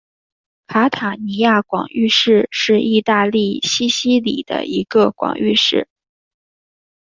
[0.65, 5.87] 卡塔尼亚广域市是意大利西西里的一个广域市。